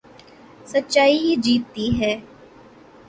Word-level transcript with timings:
سچائی 0.67 1.17
ہی 1.23 1.33
جیتتی 1.43 1.85
ہے 1.99 2.13